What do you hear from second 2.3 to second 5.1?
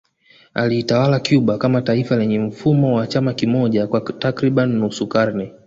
mfumo wa chama kimoja kwa takriban nusu